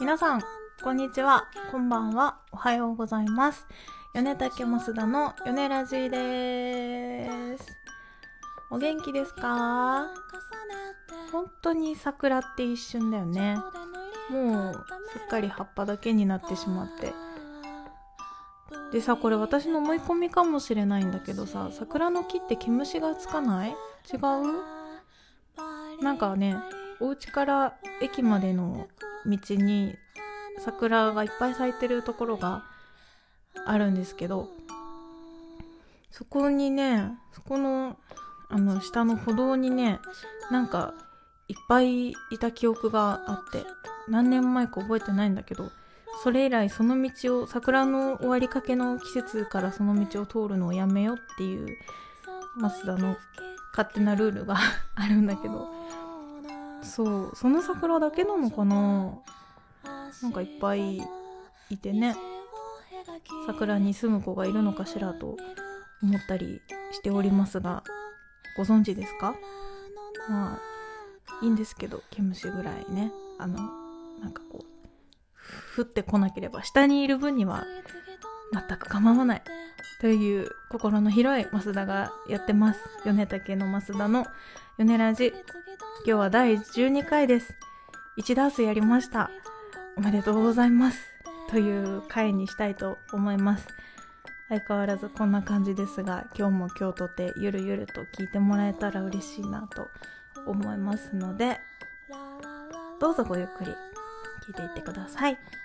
[0.00, 0.42] 皆さん、
[0.82, 1.46] こんにちは。
[1.70, 2.38] こんばんは。
[2.50, 3.64] おはようございます。
[4.12, 7.66] 米竹増田の米ラジです。
[8.70, 10.08] お元気ですか？
[11.30, 13.56] 本当に桜って一瞬だよね。
[14.30, 17.12] もう、すっかり葉っぱだけになってしまって。
[18.92, 23.70] でさ、これ私の思い込みかもしれないんだけどさ、桜の木って毛虫がつかない？
[24.12, 26.02] 違う？
[26.02, 26.56] なんかね、
[26.98, 28.88] お家から駅までの
[29.26, 29.96] 道に
[30.60, 32.64] 桜がいっぱい咲いてるところが
[33.66, 34.48] あるんですけど
[36.10, 37.96] そこにねそこの
[38.48, 39.98] あの下の歩道にね
[40.50, 40.94] なんか
[41.48, 43.64] いっぱいいた記憶があって
[44.08, 45.70] 何年前か覚えてないんだけど
[46.22, 51.76] それ以来その道を桜の終わりかけの季節からその道を通るのをやめようっていう
[52.60, 53.16] 増田の
[53.76, 54.56] 勝手なルールが
[54.94, 55.73] あるんだけど
[56.84, 59.18] そうその桜だけなのかな
[60.22, 61.02] なんかいっぱい
[61.70, 62.14] いてね
[63.46, 65.36] 桜に住む子がいるのかしらと
[66.02, 66.60] 思ったり
[66.92, 67.82] しておりますが
[68.56, 69.34] ご存知ですか？
[70.28, 70.60] まあ
[71.42, 73.10] いいんですけど毛虫ぐらいね。
[73.38, 73.58] あの
[74.20, 74.64] なんかこ
[75.78, 77.64] う降ってこなければ下にいる分には
[78.52, 79.42] 全く構わない。
[80.00, 82.80] という心の広い増田がやってます。
[83.04, 84.26] 米竹の増田の
[84.78, 85.32] 米ラジ。
[86.02, 87.54] 今日は第12回です。
[88.18, 89.30] 1ダースやりました。
[89.96, 90.98] おめでとうございます。
[91.48, 93.66] という回にしたいと思います。
[94.48, 99.88] 相変わらずこんな感じですが今日も今日とてゆるゆると聞いてもらえたら嬉しいなと
[100.46, 101.58] 思いますので
[103.00, 103.70] どうぞごゆっくり
[104.46, 105.63] 聞いていってくださいはい。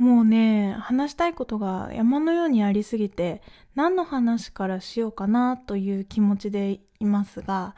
[0.00, 3.42] もうね話したいことが山のようにありすぎて
[3.74, 7.76] 何の話からしようかなという気持ちでいますが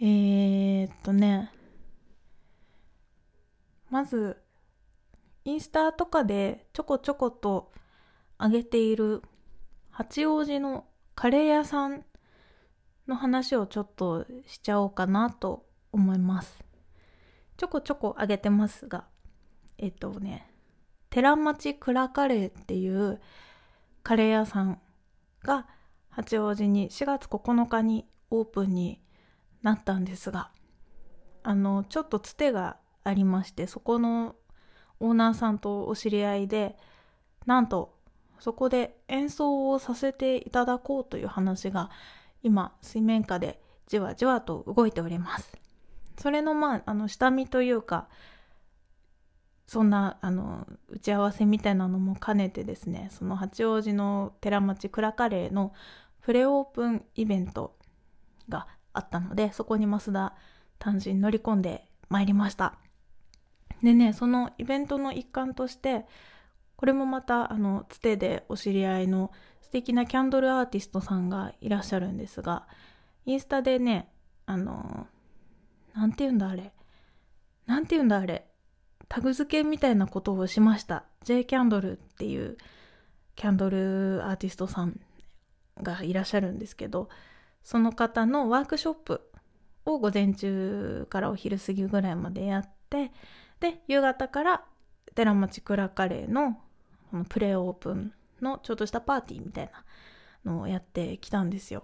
[0.00, 1.50] えー、っとね
[3.90, 4.36] まず
[5.44, 7.72] インスタとかでちょこちょこと
[8.38, 9.20] 上げている
[9.90, 10.84] 八王子の
[11.16, 12.04] カレー屋さん
[13.08, 16.64] の話をちょっとしちゃおうかなと思います。
[17.56, 19.06] ちょこちょこ上げてますが
[19.78, 20.51] えっとね
[21.12, 23.20] 寺町蔵カレーっていう
[24.02, 24.80] カレー屋さん
[25.44, 25.66] が
[26.08, 29.02] 八王子に4月9日にオープンに
[29.62, 30.50] なったんですが
[31.42, 34.36] あのちょっとつてがありましてそこの
[35.00, 36.76] オーナーさんとお知り合いで
[37.44, 37.94] なんと
[38.38, 41.90] そこで演奏をさせていただこうという話が
[42.42, 45.52] 今水面下でじわじわと動いております。
[46.18, 48.08] それのまああの下見というか
[49.72, 55.72] そんなあの打ち合わせみたいなのも兼ねてですねその八王子の寺町蔵カレーの
[56.20, 57.74] プレオープンイベント
[58.50, 60.34] があったのでそこに増田
[60.78, 62.74] 単身乗り込んでまいりました。
[63.82, 66.04] でねそのイベントの一環として
[66.76, 72.66] これもまたあのつてでお知り合いの素敵なキャンドルアーティストさんがいらっしゃるんですが
[73.24, 74.12] インスタでね
[74.44, 75.06] あの
[75.94, 76.72] なんて言うんだあれ？
[77.64, 78.44] なんて言うんだあれ？
[79.12, 82.56] タグ付けみたいなことをしました J キャンドルっていう
[83.36, 84.98] キャンドルアーティストさん
[85.82, 87.10] がいらっしゃるんですけど
[87.62, 89.20] その方のワークショップ
[89.84, 93.12] を午前中からお昼過ぎぐらいまでやって
[93.60, 94.64] で夕方から
[95.14, 96.58] 寺町蔵カレーの
[97.10, 99.70] このプレオープンのちょっとしたパーティーみたい
[100.46, 101.82] なのをやってきたんですよ。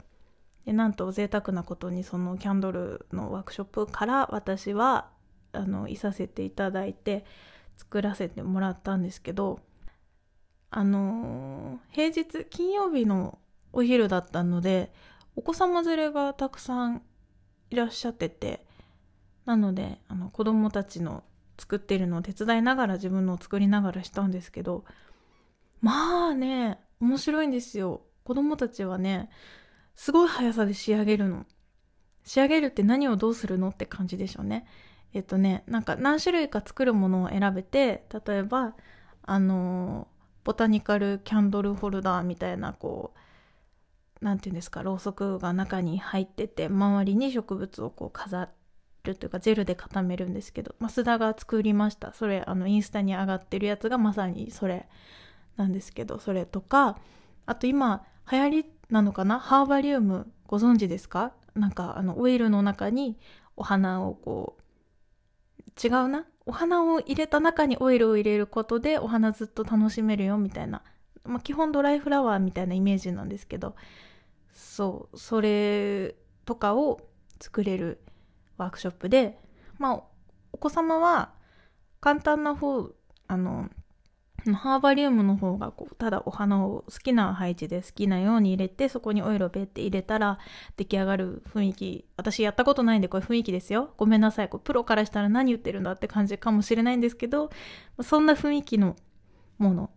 [0.65, 5.11] でなんと贅沢なことにそのキャンドルのワークショップから私は
[5.59, 7.25] あのいさせていただいて
[7.77, 9.61] 作らせてもらったんですけど
[10.71, 13.39] あの平日金曜日の
[13.73, 14.93] お昼だったので
[15.37, 17.03] お子様連れがたくさん
[17.71, 18.67] いらっしゃってて
[19.45, 21.25] なのであの子供たちの
[21.59, 24.85] 作ってるのを手伝いながら自分のを作りながらしたんですけど
[25.81, 28.03] まあね面白いんですよ。
[28.25, 29.31] 子供たちはね
[29.95, 31.47] すごい速さで仕上げるの。
[32.25, 34.67] 仕上げるって何をどうするのって感じでしょうね。
[35.15, 38.75] えっとねなんか何種類か作るものを選べて例えば
[39.23, 40.09] あの
[40.45, 48.49] ボタニカルキャンドルホルダーみたいなこう何て言うんですかろうそくが中に入ってて周りに植物をこう飾
[49.05, 52.13] るというかジェルで固めるんですけど増田が作りました。
[52.13, 54.89] それあのインスタに上がってるやつがまさにそれ
[55.57, 56.99] なんですけどそれとか
[57.47, 59.39] あと今流行りなのかな？
[59.39, 61.33] ハーバリウムご存知ですか？
[61.55, 63.19] なんかあのオイルの中に
[63.57, 64.63] お花をこう
[65.83, 66.27] 違うな。
[66.47, 70.83] お花を入れた中にオイルを入れることでお花ずっと楽しめるよみたいな、
[71.25, 73.75] まあ、基本ドライフラワーみたいなイメージなんですけど。
[74.53, 75.19] そう。
[75.19, 76.15] それ
[76.45, 77.01] とかを
[77.41, 78.01] 作れる
[78.57, 79.39] ワークショップで。
[79.79, 80.03] まあ
[80.53, 81.33] お子様は
[82.01, 82.91] 簡単な方
[83.27, 83.69] あの
[84.55, 90.39] ハーバリウムの方がこうただお花を好きな配置で好きなように入れてそこにオイルをベッて入れたら
[90.77, 92.05] 出来上がる雰囲気。
[92.17, 93.95] 私やったことないんでこれ雰囲気ですよ。
[93.97, 94.49] ごめんなさい。
[94.49, 97.51] こうプロからしたら何言ってるんだって感じかもしれないんですけど
[98.03, 98.97] そんな雰囲気の
[99.59, 99.91] もの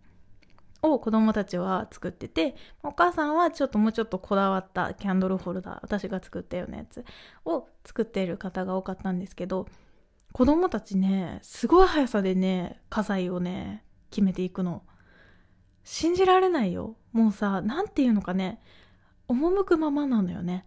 [0.82, 7.04] を子供たちは作っててお母さんはちょっともうちょっとこだわったキャンドルホルダー私が作ったようなやつ
[7.44, 9.66] を作っている方が多かったんですけど
[10.32, 14.84] 子供たちねすごい速さでね火災をね決めていくの。
[15.82, 16.96] 信じられないよ。
[17.12, 18.62] もうさ何て言うのかね。
[19.28, 20.64] 赴くままなのよね。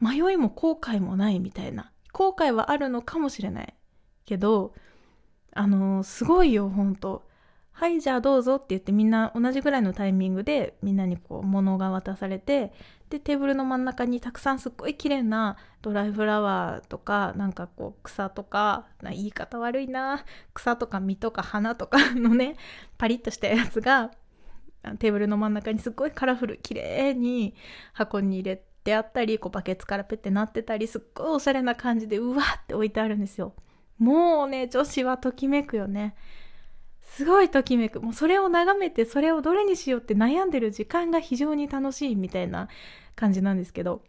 [0.00, 1.92] 迷いも後悔もないみたいな。
[2.12, 3.74] 後悔はあるのかもしれない
[4.24, 4.74] けど
[5.54, 7.24] あのー、すごいよほんと。
[7.72, 12.72] はいじゃあどうぞって言ってみんな同じぐらいのタイミングでみんなにこう物が渡されて
[13.10, 20.24] でテーブルの真ん中にたくさんすっごい綺麗なドライフラワーとかなんかこう草とか言い方悪いな。
[20.54, 22.56] 草とか実とか花とかのね
[22.98, 24.12] パリッとしたやつが
[24.98, 27.54] テーブルの真ん中にすっごいカラフル綺麗に
[27.92, 33.54] 箱に入れてあったりこうバケツからペッてなってたりすっごいおしゃれな感じでうわって置いてあるんですよ。
[33.98, 36.14] もうね女子はときめくよね。
[37.16, 38.00] すごいときめく。
[38.00, 42.68] もうそれを眺めてそれをどれにしようって悩んでる時間が非常に楽しいみたいな
[43.14, 44.02] 感じなんですけど。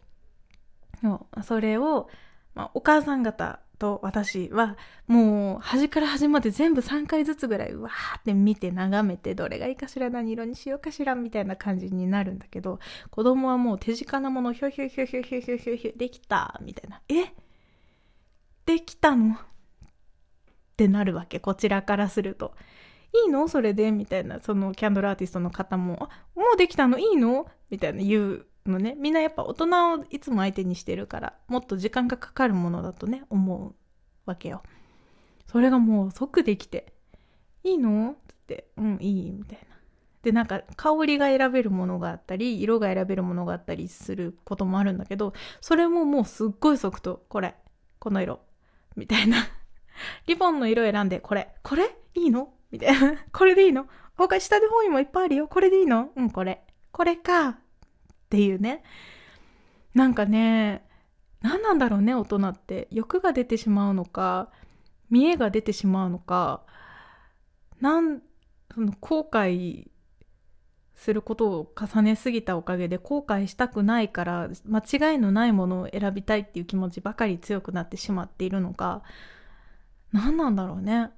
[1.42, 2.08] それを、
[2.54, 12.78] まあ、お母さん方と私はもう端から端まで全部3回ずつぐらいうわーって見て眺めてどれがいいかしら何色にしようかしらみたいな感じになるんだけど
[13.10, 17.34] 子供はもう手近なものひょひょひょひょひょひょひょひょできたみたいなえ
[18.64, 19.38] できたのっ
[20.76, 22.54] てなるわけこちらからすると
[23.14, 23.46] いいの？
[23.48, 23.92] それで？
[23.92, 24.40] みたいな。
[24.40, 26.98] そのキャンドルアーティストの方も「もうできたの？
[26.98, 28.02] いいの?」みたいな。
[28.02, 28.94] 言うのね。
[28.98, 33.74] みんなやっぱ大人をいつも相手にしてるからもっと時間がかかるものだとね思う
[34.26, 34.62] わけよ。
[35.46, 36.92] それがもう即できて
[37.62, 39.76] 「いいの?」って「うんいい」みたいな。
[40.22, 47.22] でなんか香りが選べるものがあったり色が選べるものがあったりすることもあるんだけどそれももうすっごい即答。
[47.28, 47.54] これ。
[47.98, 48.40] この色。
[48.96, 49.36] みたいな。
[50.26, 51.54] リボンの色選んでこれ。
[51.62, 51.94] これ？
[52.14, 52.54] いいの？
[52.74, 53.16] みたいな。
[53.32, 53.86] これでいいの？
[54.16, 55.48] 他下で本位もいっぱいあるよ。
[55.48, 56.10] これでいいの？
[56.14, 56.62] うん、これ。
[56.92, 57.48] これか。
[57.48, 57.56] っ
[58.28, 58.82] ていうね。
[59.94, 60.86] なんかね、
[61.40, 62.88] 何なんだろうね、大人って。
[62.90, 64.50] 欲が出てしまうのか、
[65.08, 66.62] 見栄が出てしまうのか、
[67.80, 68.22] なん、
[68.74, 69.88] その後悔
[70.94, 74.78] することを重ねすぎたおかげで後悔したくないから間
[75.12, 79.02] 違いのないものを選びたいっていう気持ちばかり強くなってしまっているのか
[80.12, 81.10] 何なんだろうね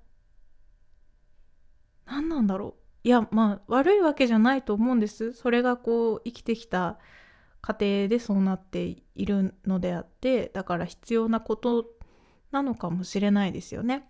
[2.06, 2.82] 何なんだろう。
[3.04, 5.32] いやまあ悪いわけじゃないと思うんです。
[5.32, 6.98] それがこう生きてきた
[7.60, 11.86] 過程でそうなっているのであってだから必要なこと
[12.50, 14.08] なのかもしれないですよね。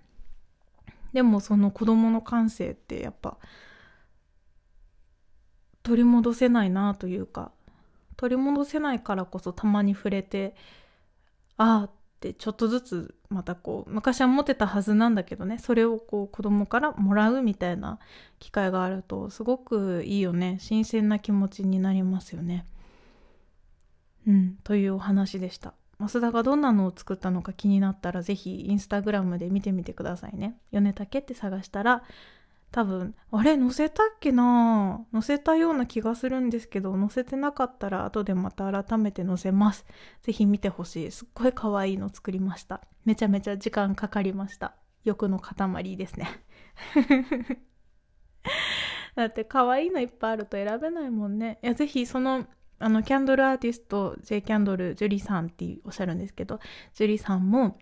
[1.13, 3.39] でもその子供の感性ってやっぱ
[5.83, 7.53] 取り戻せないなというか
[8.17, 10.55] 取り戻せないからこそたまに触れて
[11.57, 17.99] ああってちょっとずつまたこう昔は持てたはずなんだけどねそれをこう子供からもらうみたいな
[18.38, 22.67] 機会があるとすごくいいよね新鮮な気持ちになりますよね。
[24.26, 25.75] うんというお話でした。
[25.99, 30.59] 増田がどんなのを作ったのか気になったら是非インスタグラムで見てみてくださいね。
[30.73, 32.02] 米竹って探したら
[32.76, 35.00] 多分あれ載せたっけな？
[35.11, 39.87] 載せたような気がするんですけど載せてなかったら後でまた改めて載せます。
[40.21, 41.11] 是非見てほしい。
[41.11, 42.83] すっごい可愛いの作りました。
[43.06, 44.75] めちゃめちゃ時間かかりました。
[45.04, 46.28] 欲の塊ですね。
[49.16, 51.59] だって可愛いのいっぱいあると選べないもんね。
[51.62, 52.45] いや是非その
[52.78, 56.61] あのキャンドルアーティスト J キャンドルジュリさんっておっしゃるんですけど
[56.92, 57.78] ジュリさんも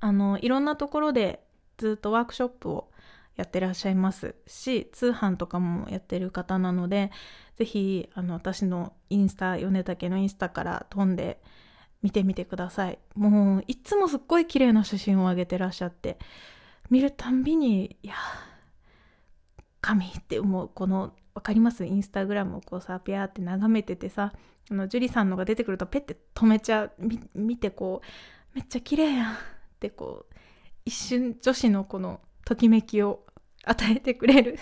[0.00, 1.42] あのいろんなところで
[1.78, 2.90] ずっとワークショップを
[3.38, 7.12] やってらっしゃいますし通販とかもやってる方なので
[7.56, 11.40] 是非あの私のインスタ米竹のインスタから飛んで
[12.02, 12.98] 見てみてください。
[13.14, 16.18] もういつもすっごい綺麗な写真を上げてらっしゃって
[16.90, 18.14] 見るたんびにいや
[19.80, 21.84] 神って思うこの分かります？
[21.84, 24.32] インスタグラムをこうさピャーって眺めててさ
[24.70, 26.92] あのジュリさんのが出てくるとペッて止めちゃう
[27.34, 29.36] 見てこうめっちゃ綺麗やんっ
[29.78, 30.34] てこう
[30.84, 33.24] 一瞬女子のこのときめきを
[33.68, 34.58] 与えてくれる。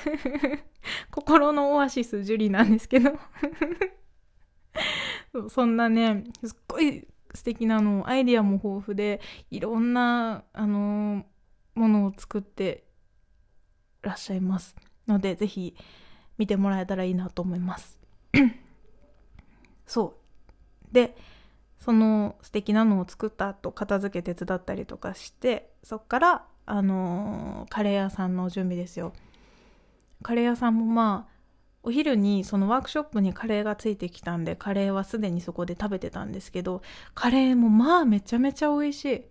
[1.11, 3.19] 心のオアシス樹里なんですけど。
[5.49, 9.21] そんなねすっごい素敵なのアイディアも豊富で
[9.51, 11.25] いろんなあの
[11.75, 12.85] ものを作って
[14.03, 14.75] らっしゃいます。
[15.07, 15.77] のでぜひ
[16.39, 18.01] 見てもらえたらいいなと思います。
[19.87, 20.17] そ
[20.91, 20.93] う。
[20.93, 21.17] で
[21.79, 29.13] その素敵なのを作った後片付け手伝ったりとかしてそっからあのー、カレー屋さんの準備ですよ。
[30.23, 31.37] カレー屋さんもまあ
[31.83, 36.83] お昼にそのワークショップにカレーがついてきたんでカレーはすでにそこで食べてたんですけど
[37.15, 39.23] カレーもまあめちゃめちゃ美味しい。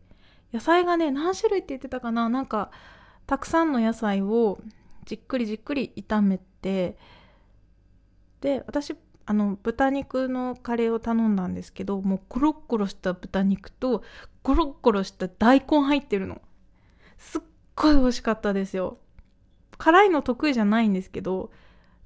[0.54, 2.30] 野菜がね何種類って言ってたかな。
[2.30, 2.72] なんか
[3.28, 4.60] たくさんの野菜を
[5.06, 6.98] じっくりじっくり炒めて
[8.40, 14.04] で私あの豚肉のカレーを頼んだんですけどもうゴロッゴロした豚肉と
[14.44, 16.42] ゴロッゴロした大根入ってるの。
[17.18, 17.42] すっ
[17.76, 18.98] ごい美味しかったですよ。
[19.78, 21.52] 辛いの得意じゃないんですけど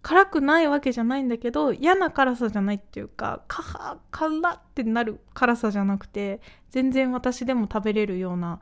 [0.02, 8.60] 辛くないわけじゃないんだけど嫌な辛さじゃないっていうかカハ辛ってなる辛さじゃなくて全然私でも食べれるような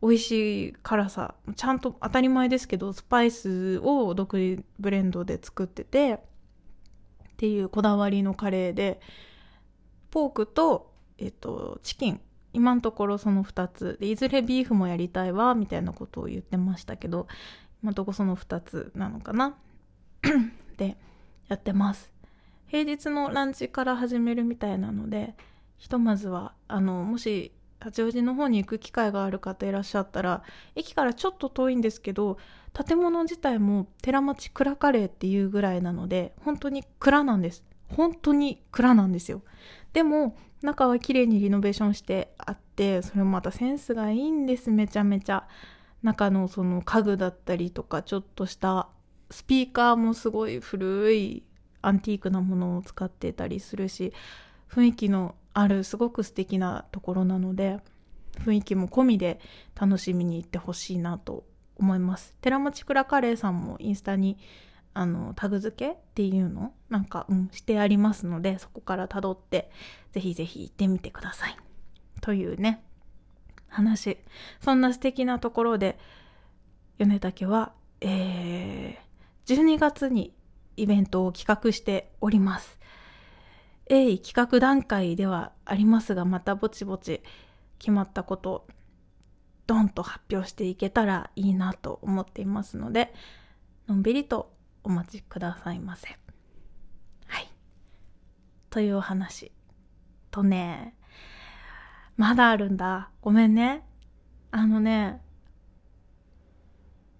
[0.00, 1.34] 美味しい辛さ。
[1.56, 6.20] ちゃんと当たり前ですけどスパイスを独自ブレンドで作っててっ
[7.36, 9.00] ていうこだわりのカレーで
[10.10, 12.20] ポークと、えっと、チキン
[12.52, 13.96] 今のところその2つ。
[14.00, 17.26] でいずれビーフもやりたいわみたいなことを言ってましたけど
[17.82, 19.56] 今のところその2つなのかな。
[20.76, 20.96] で
[21.48, 22.12] やってます。
[22.66, 25.34] 平日のランチから始めるみたいなので
[25.78, 30.42] ひとまずはあのもし八王子の方に行く機会がある方いらっしゃったら
[30.74, 32.36] 駅からちょっと遠いんですけど
[32.72, 37.64] 建物自体も寺町蔵カレーっていうぐらいなので本当に蔵なんです。
[37.88, 39.42] 本当に蔵なんですよ。
[39.92, 44.70] でも中は綺麗にリノベーションしてあってそれもまたセンスがいいんです。
[44.70, 45.46] めちゃめちゃ
[46.02, 48.88] 中のその家具だったりとかちょっとした
[49.30, 51.42] スピーカーもすごい古い
[51.82, 54.12] アンティークなものを使ってたりするし
[54.70, 57.78] 雰囲気のあるすごく素敵なところなので
[58.44, 59.40] 雰囲気も込みで
[59.78, 61.44] 楽しみに行ってほしいなと
[61.76, 62.34] 思います。
[62.40, 64.38] 寺町倉カレーさんもインスタに
[64.98, 66.72] あのタグ付けっていうの？
[66.88, 69.70] なんか、うん、してありますのでそこからたどって
[70.10, 71.56] ぜひぜひ行ってみてください。
[72.20, 72.82] というね
[73.68, 74.18] 話。
[74.60, 75.98] そんな素敵なところで
[76.98, 80.34] 米竹はえー、12月に
[80.76, 82.78] イベントを企画しております。
[83.86, 87.22] 鋭意企画段階ではありますがまたぼちぼち
[87.78, 88.66] 決まったこと
[89.66, 93.14] ドンと発表していけたらいいなと思っていますので
[93.86, 94.52] のんびりと
[94.88, 96.08] お待ちくださいませ。
[97.26, 97.48] はい。
[98.70, 99.52] というお話
[100.30, 100.94] とね
[102.16, 103.10] まだあるんだ。
[103.20, 103.84] ごめんね。
[104.50, 105.20] あのね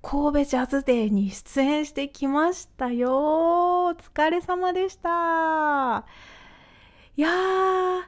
[0.01, 3.89] 神戸ジャズデーに出演してきましたよ。
[3.89, 6.07] お疲れ様でした。
[7.17, 8.03] いやー、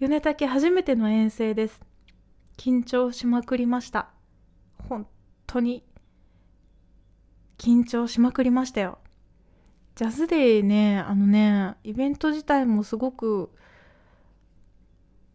[0.00, 1.80] 米竹初めての遠征です。
[2.56, 4.08] 緊張しまくりました。
[4.88, 5.06] 本
[5.46, 5.84] 当に、
[7.58, 8.98] 緊張しまくりましたよ。
[9.94, 13.50] ジャズデーね、あのね、イベント自体もすごく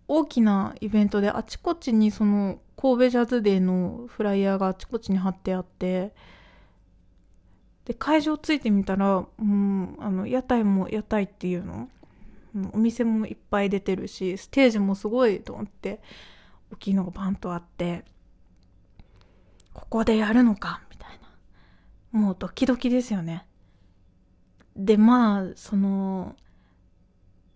[0.07, 6.13] 大きなイベントで、あちこちにその神戸ジャズデーのフライヤーがあちこちに貼ってあって、
[7.85, 11.89] で、会場ついてみたら、うん、あの、屋台も屋台っていうの
[12.73, 16.01] お店もいっぱい出てるしステージもすごいと思って
[16.71, 18.03] 大きいのがバンとあって
[19.73, 20.81] ここでやるのか
[22.11, 23.45] もうドキドキですよね。
[24.75, 26.35] でまあその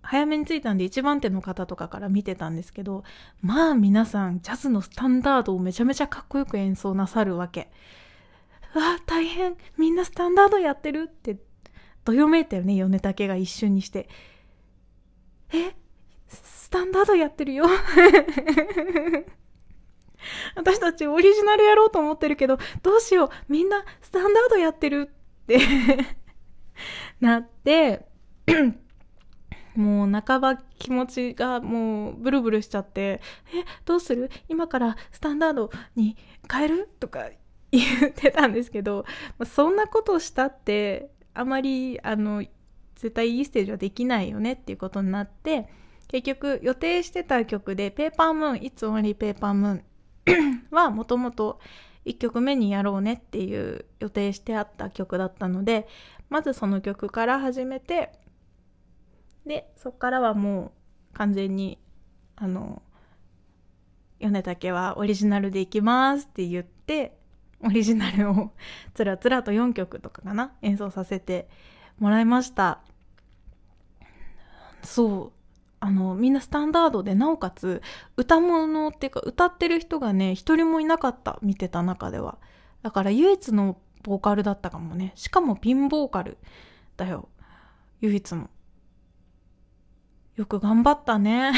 [0.02, 3.04] 早めに着いたんで一番手の方とかから見てたんですけど
[3.42, 7.72] まあ皆さんジャズのスタンダードをめちゃめちゃかっこよく演奏なさるわけ。
[8.76, 11.38] わあ大変みんなスタンダードやってるって
[12.04, 14.10] どよめいたよね米竹が一瞬にして。
[15.54, 15.76] え
[16.28, 17.66] スタンダードやってるよ。
[20.56, 25.60] 私たちオリジナルやろうと思ってるけど、どうしよう、みんなスタンダードやってるって。
[27.20, 28.06] なって、
[29.76, 33.22] もう半ば気持ちがもうブルブルしちゃって、
[33.54, 34.30] え、どうする？
[34.48, 36.18] 今からスタンダードに
[36.52, 36.90] 変える？
[37.00, 37.30] とか
[37.72, 39.06] 言ってたんですけど、
[39.46, 42.44] そんなことしたって、あまり、あの、
[42.96, 45.68] 絶対いいステージはできないよねっていうことになって
[46.08, 49.82] 結局予定してた曲で「ペーパームーン It's Only Paper Moon」
[50.72, 51.60] はもともと
[52.06, 55.88] 1曲目にやろうねっていう予定してあった曲だったので
[56.30, 58.12] まずその曲から始めて
[59.46, 60.74] でそっからはも
[61.14, 61.78] う完全に
[62.36, 62.82] あの
[64.20, 67.18] 米竹はオリジナルでいきますって言って
[67.64, 68.52] オリジナルを
[68.94, 71.48] つらつらと4曲とかかな演奏させて
[72.00, 72.82] もらいました。
[74.84, 75.35] そう。
[75.86, 77.84] あのみんなスタンダードでなおかつ
[78.18, 82.40] 歌物っていうか歌ってる人がね一人もいなかった見てた中では
[82.82, 86.40] だから唯一のボーカルだったかもねしかもピンボーカル
[86.98, 87.30] だよ
[88.02, 88.50] 唯一の
[90.38, 91.54] よく頑張ったね。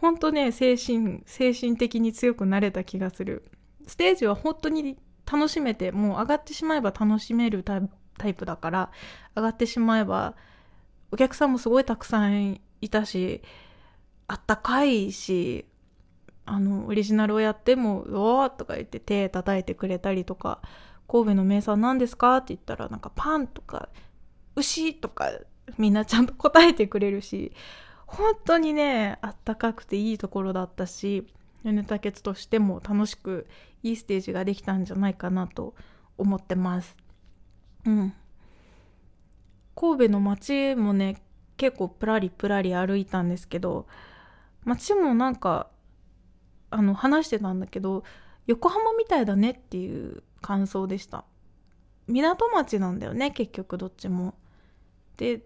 [0.00, 3.44] ほんとね、精神、精神的に強くなれた気がする。
[3.86, 4.96] ステージは本当に
[5.30, 7.82] 楽しめて、もう上がってしまえば楽しめるタ
[8.26, 8.90] イプだから、
[9.36, 10.34] 上がってしまえば、
[11.10, 13.40] お客さんもすごいたくさんいたし、
[14.28, 15.64] あったかいし、
[16.44, 20.60] あの、オリジナルをやっても、うおーとか言って手叩いてくれたりとか、
[21.08, 22.38] 神戸の名産何ですか？
[22.38, 23.88] って言ったら、なんかパンとか、
[24.56, 25.30] 牛とか
[25.78, 27.52] みんなちゃんと答えてくれるし、
[28.06, 31.26] 本当にね、あったかくていいところだったし、
[31.64, 33.46] 米竹としても楽しく
[33.82, 35.74] いいステージができたんじゃないかなと
[36.18, 36.96] 思ってます。
[37.86, 38.12] うん。
[39.74, 41.22] 神戸の街もね、
[41.62, 43.86] 結構プラリプラリ歩いたんですけど、
[44.64, 45.68] 街もなんか、
[46.70, 48.02] あの、話してたんだけど、
[48.48, 51.24] 横浜みたいだねっていう感想でした。
[52.08, 54.34] 港町なんだよね、結局どっちも。
[55.16, 55.42] で、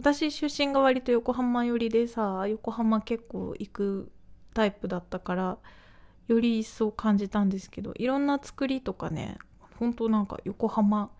[0.00, 4.10] 私出身が割と横浜寄りでさ横浜結構行く
[4.52, 5.58] タイプだったから
[6.26, 9.38] より一層感じたんですけどいろんな作りとかね
[9.78, 11.10] ほんとなんか横浜っ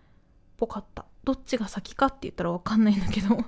[0.57, 3.45] ぽかったどっちが先かって言ったら分かんないんだけど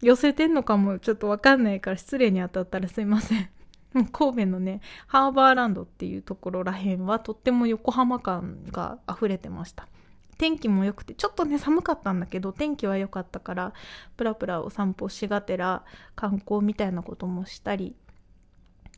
[0.00, 3.50] 寄せてんのかもちょっと分かんないから失礼に当たったらすいません。
[4.12, 9.88] 神戸のねハーバーランドっていうところらへんはとっても横浜感が溢れてました。
[10.36, 13.72] 天気も良くてちょっとね寒かったんだけど天気は良かったから
[14.16, 17.96] プラプラお散歩しがてら観光みたいなこともしたり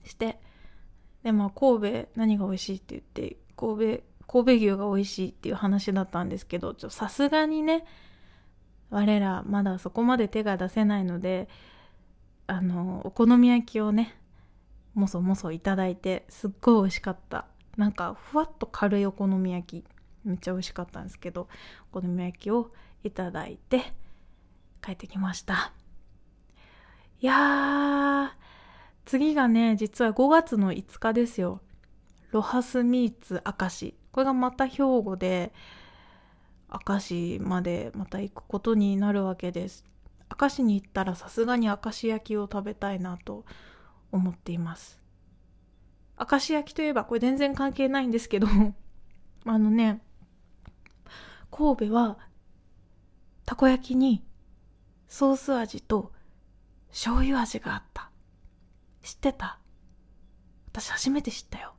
[0.04, 0.38] して
[1.22, 7.84] でまあ神戸何が美味しいって言って神戸神戸牛が美味しいっていう話だったんですけどさすがにね
[8.90, 11.48] 我らまだそこまで手が出せないので
[12.46, 14.16] あのお好み焼きをね
[14.94, 17.46] もそもそいただいてすっごい美味しかった。
[17.76, 19.84] なんかふわっと軽いお好み焼き
[20.24, 21.48] めっちゃ美味しかったんですけど
[21.92, 22.72] お好み焼きを
[23.04, 23.94] いただいて
[24.82, 25.72] 帰ってきました。
[27.20, 28.34] いや
[29.04, 31.60] 次がね実は5月の5日ですよ。
[32.32, 33.94] ロハスミーツ明石。
[34.12, 35.52] これがまた兵庫で
[36.70, 39.84] 明石までまた行くことになるわけです
[40.40, 43.44] 明石に行ったらさすがに明石焼きを食べたいなと
[44.12, 45.00] 思っています
[46.18, 48.46] 明石焼きといえばこれ全然関係ないんですけど
[49.46, 50.00] あのね
[51.50, 52.18] 神戸は
[53.44, 54.24] たこ焼きに
[55.08, 56.12] ソース味と
[56.90, 58.10] 醤油味があった。
[59.02, 59.58] 知ってた？
[60.68, 61.74] 私初めて知ったよ。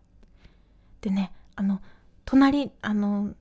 [1.02, 1.82] でね、あの、
[2.26, 3.34] 隣、あの、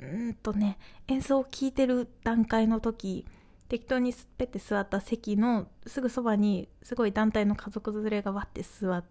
[0.00, 3.26] うんとね、演奏を聴いてる段階の時、
[3.68, 9.04] 適当にすっぺって座った席のすぐそばにすごい団体の家族連れがわって座っ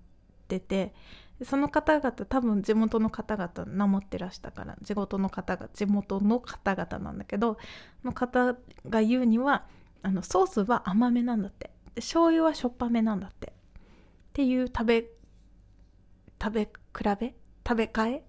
[0.49, 0.93] てて
[1.41, 7.57] その方々多分地元の方々名乗ってらしたから地元の方が地元の方々なんだけど
[8.03, 8.57] の方
[8.89, 9.65] が言うには
[10.01, 11.71] あのソースは甘めなんだって。
[11.95, 13.47] で醤油はしょっぱめなんだって。
[13.47, 13.51] っ
[14.33, 15.05] ていう食べ
[16.41, 16.69] 食べ比
[17.17, 17.35] べ？
[17.65, 18.23] 食べ替え？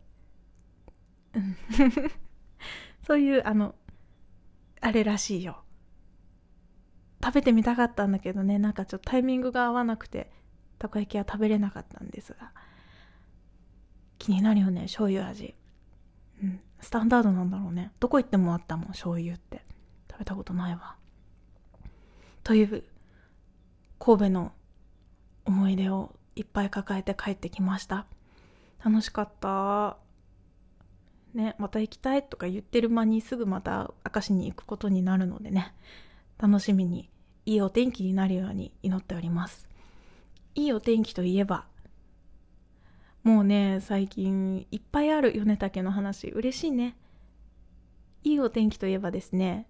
[1.35, 1.57] うん。
[3.11, 3.75] そういうあの
[4.81, 5.65] あれらしいよ。
[7.21, 8.61] 食べてみたかったんだけどね。
[8.61, 10.31] なんかちょっとタイミングが合わなくて
[10.79, 12.53] たこ焼きは食べれなかったんですが。
[14.19, 15.57] 気になるよね醤油味。
[16.41, 16.61] うん。
[16.81, 17.91] スタンダードなんだろうね。
[17.99, 19.65] どこ行ってもあったもん醤油って。
[20.09, 20.95] 食べたことないわ。
[22.45, 22.85] という
[23.99, 24.53] 神戸の
[25.47, 28.07] 思い出をいっぱい抱えて帰ってきました。
[28.85, 29.97] 楽しかった。
[31.35, 35.75] ねまた行きたいとか言ってる間にすぐまた明石に行くことになるのでね
[36.39, 37.11] 楽しみに
[37.47, 39.69] いいお天気になるように祈っております。
[40.55, 41.67] いいお天気といえば
[43.23, 46.97] もうね最近いっぱいある米竹の話嬉しいね。
[48.25, 49.67] いいお天気といえばですね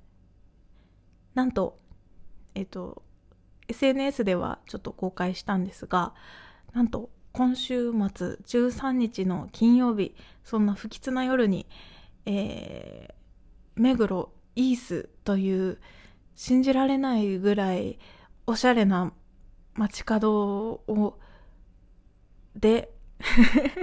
[1.34, 1.78] なんと
[2.54, 3.02] えっと
[3.68, 6.14] SNS ではちょっと公開したんですが
[6.72, 10.14] なんと今週末13日の金曜日
[10.44, 11.66] そんな不吉な夜に、
[12.26, 15.78] えー、目黒イースという
[16.34, 17.98] 信じられないぐらい
[18.46, 19.12] おしゃれな
[19.74, 21.18] 街角を
[22.56, 22.92] で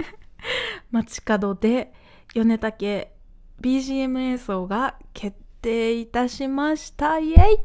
[0.90, 1.92] 街角で
[2.34, 3.12] 米竹
[3.60, 7.18] BGM 演奏が決定いたしました。
[7.18, 7.58] イエ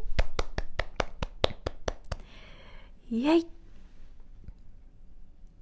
[3.12, 3.18] イ。
[3.20, 3.53] イエイ。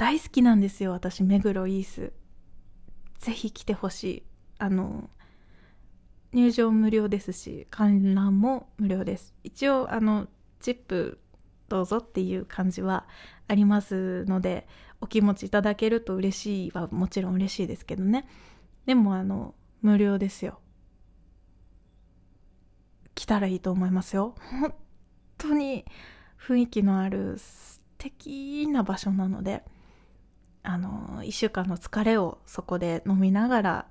[0.01, 2.11] 大好きなんですよ私目黒イース。
[3.19, 4.23] ぜひ来てほしい。
[4.57, 5.11] あの
[6.33, 9.35] 入場無料ですし観覧も無料です。
[9.43, 10.25] 一応あの
[10.59, 11.19] チップ
[11.69, 13.05] どうぞっていう感じは
[13.47, 14.67] ありますので
[15.01, 18.27] お気持ちいただけると嬉しいはもちろん嬉しいですけどね。
[18.87, 20.61] でもあの無料ですよ。
[23.13, 24.33] 来たらいいと思いますよ。
[24.49, 24.73] 本
[25.37, 25.85] 当に
[26.39, 29.63] 雰囲気のある素敵な場所なので。
[30.63, 33.87] あの1週間の疲れをそこで飲みながら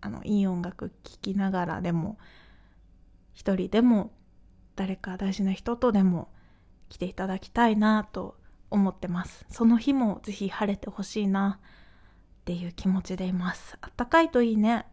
[0.00, 2.18] あのいい音楽聴きながらでも
[3.34, 4.12] 一人でも
[4.76, 6.28] 誰か大事な人とでも
[6.88, 8.36] 来ていただきたいなと
[8.70, 9.44] 思ってます。
[9.50, 13.76] その日もぜひ晴れてほしいなっていう気持ちでいます。
[13.80, 14.86] あったかいといいね。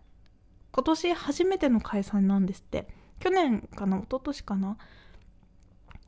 [0.71, 2.87] 今年初めての開催なんですって。
[3.19, 4.77] 去年かな一昨年かな。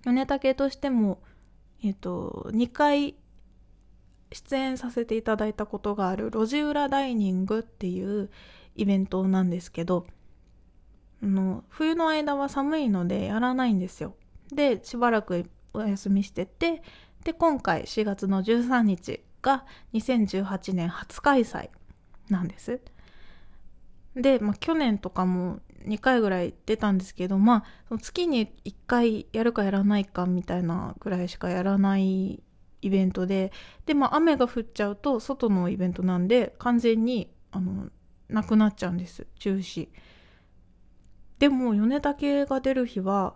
[0.05, 1.21] 米竹としても
[1.81, 3.15] えっ、ー、と2回
[4.35, 8.29] 出演させていただいたことがある路地裏ダイニングっていう
[8.75, 10.05] イベントなんですけど
[11.23, 14.15] あの冬の間は寒いのでやらないんですよ。
[14.53, 16.83] でしばらくお休みしてて
[17.23, 21.69] で今回4月の13日が2018年初開催
[22.29, 22.81] なんです。
[24.15, 32.43] で、まあ、去年とかも2回ぐらい出たんですけどまあ月に1回やるかやらないかみたいなぐらいしかやらない
[32.85, 33.51] イベントで。
[33.85, 37.89] で、まあ、雨が降っちゃうと外のイベントなんで完全にあの
[38.29, 39.89] なくなっちゃうんです中止。
[41.39, 43.35] でも米竹が出る日は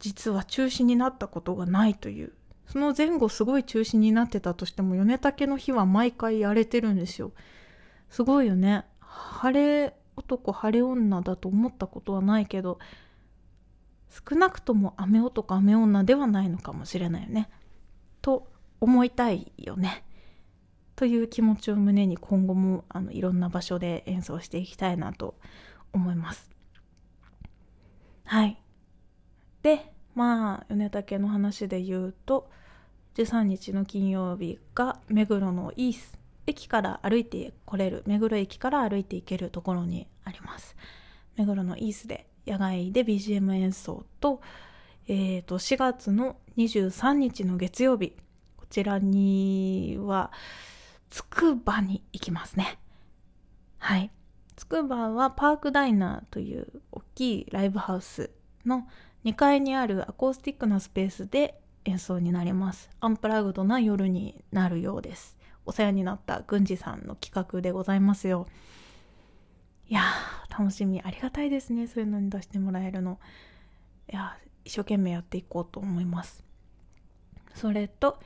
[0.00, 2.32] 実は中止になったことがないという。
[2.66, 7.32] その前後すごい中止になってたとしても米竹の日は毎回やれてるんですよ。
[8.08, 8.84] すごいよね。
[9.00, 12.78] 晴れ男晴れ女だと思ったことはないけど
[14.10, 17.48] 少なくとも雨男雨女ではないのかもしれないよね。
[18.22, 20.04] と思いたいよね。
[20.96, 25.34] という気持ちを胸に今後もあのいろんな場所で演奏していきたいなと
[25.92, 26.50] 思います。
[28.24, 28.60] はい。
[29.62, 32.50] でまあ米竹の話で言うと
[33.14, 40.76] 13日の金曜日が目黒のイース駅から歩いて来れる目黒駅から歩いて行けるところにあります。
[41.36, 44.40] 目黒のイースで野外で BGM 演奏と,、
[45.08, 48.14] えー、と4月の23日の月曜日
[48.56, 50.30] こちらには
[51.10, 52.78] つくばに行きますね。
[53.78, 54.10] はい。
[54.56, 58.30] つくばはパークダイナーという大きいライブハウス
[58.64, 58.86] の
[59.24, 62.90] 2階にあるアコースティックなスペースで演奏になります。
[63.00, 65.36] アンプラグドな夜になるようです。
[65.66, 68.46] お世話になった郡司さんの企画でございますよ。
[69.88, 70.02] いや
[70.48, 71.00] 楽しみ。
[71.02, 73.18] ありがたいですねそういうのに出してもらえるの。
[74.12, 76.44] いや一生懸命やっていこうと思います。
[77.54, 78.18] それと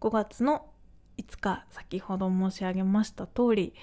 [0.00, 0.66] 5月の
[1.18, 3.74] 5日先ほど申し上げました通り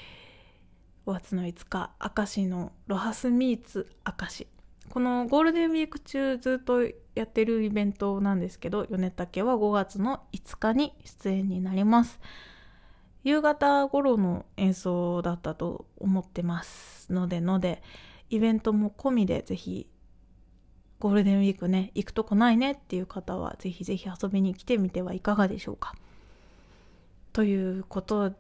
[1.06, 4.48] 5月の5日明石のロハスミーツ明石。
[4.90, 12.20] このゴールデンウィーク中ずっとやってるイベントなんですけど米竹は5月の5日に出演になります。
[13.24, 17.84] 夕方頃の演奏だったと思ってますのでので
[18.30, 19.88] イベントも込みでぜひ
[21.02, 25.96] ゴールデンウィークね行くとこないねっていう方はぜひぜひ遊びに来てみてはいかがでしょうか。
[27.34, 28.34] ということ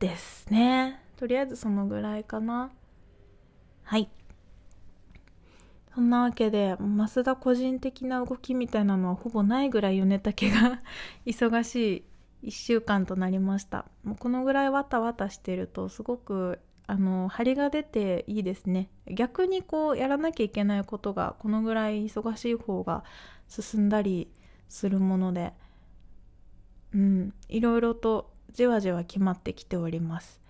[0.00, 1.00] ですね。
[1.16, 2.72] とりあえずそのぐらいかな。
[3.84, 4.08] はい。
[5.94, 10.82] そんなわけで増田個人的な動きみたいなのはほぼないぐらい米竹が
[11.24, 12.04] 忙し
[12.42, 13.86] い1週間となりました。
[14.02, 18.90] もうこのぐらいわたわたしてるとすごくあの張りが出ていいですね。
[19.06, 23.04] 逆にこうやらなきゃいけないことがこのぐらい忙しい方が
[23.48, 24.28] 進んだり
[24.68, 25.52] するもので
[26.94, 30.40] うんいろいろとじわじわ決まってきております。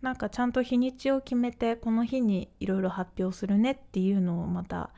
[0.00, 4.90] なんかちゃんと日にちを決めてこの日にいろいろ発表するねっていうのをまた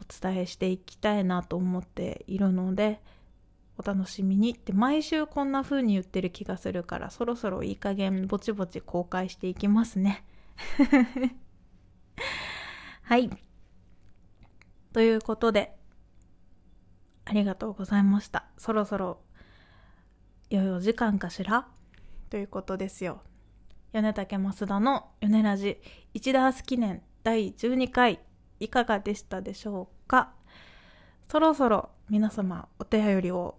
[0.00, 3.00] お伝えしていきたいなと思っているので
[3.78, 10.24] お楽しみにって毎週こんな風に言ってる気がするからそろそろいい加減ぼちぼち公開していきますね。
[13.02, 13.30] はい。
[14.92, 15.76] ということで
[17.24, 18.46] ありがとうございました。
[18.58, 19.20] そろそろ
[20.50, 21.68] 良いお時間かしら？
[22.30, 23.22] ということですよ。
[23.92, 25.78] 米竹増田の米ラジ
[26.14, 28.20] 一ダース記念第12回
[28.60, 30.32] いかがでしたでしょうか？
[31.28, 33.57] そろそろ皆様お便りを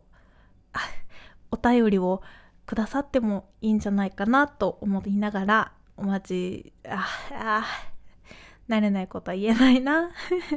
[1.52, 2.22] お便りを
[2.66, 7.66] くださってもいいんじゃないかなと思いながらお待ちああ
[8.70, 10.12] 慣れないことは言えないな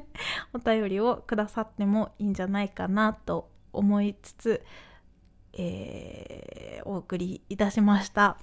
[0.53, 4.65] お便りをくださってもいいんじゃないかなと思いつつ、
[5.55, 8.37] えー、お送りいたしました。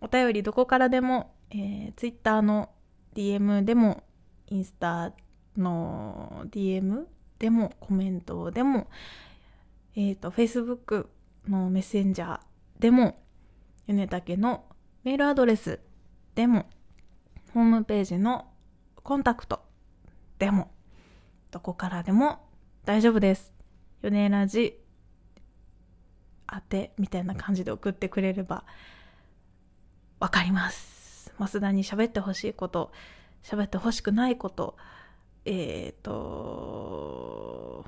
[0.00, 2.70] お便りどこからでも、えー、Twitter の
[3.14, 4.02] DM でも、
[4.48, 5.12] インスタ
[5.56, 7.04] の DM
[7.38, 8.88] でも、コメントでも、
[9.96, 11.06] えっ、ー、と、Facebook
[11.48, 12.40] のメッセンジャー
[12.78, 13.22] でも、
[13.86, 14.64] 米竹の
[15.04, 15.80] メールアドレス
[16.34, 16.66] でも、
[17.52, 18.50] ホームページの
[19.02, 19.60] コンタクト
[20.38, 20.70] でも、
[21.50, 22.40] どこからでも
[22.84, 23.52] 大丈夫です。
[24.02, 24.78] 米ラジ
[26.46, 28.64] 当てみたいな感じで送ってくれれば
[30.20, 32.92] わかります増田に喋ってほしいこと
[33.42, 34.76] 喋ってほしくないこと
[35.44, 37.84] えっ、ー、と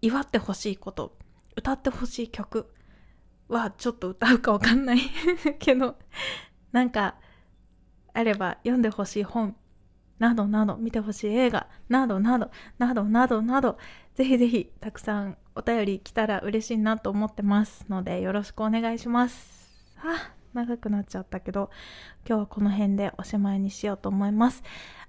[0.00, 1.16] 祝ってほしいこと
[1.58, 2.72] 歌ってほしい曲
[3.48, 4.98] はちょっと歌うかわかんない
[5.58, 5.96] けど
[6.70, 7.16] なんか
[8.14, 9.56] あれば読んでほしい本
[10.20, 13.78] などなど見てほしい映画などなどなどなどなど
[14.14, 19.58] ぜひぜひたくさんお便り来たら嬉しいなと思ってますのでよろしくお願いします。
[19.98, 21.70] あ長くなっちゃったけど
[22.26, 24.62] 今日はこの辺でおしまいにしようと思います。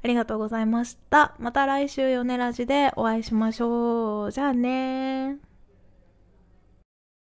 [0.04, 1.36] ありがとうございました。
[1.40, 4.32] また来週ヨネラジでお会いしましょう。
[4.32, 5.49] じゃあね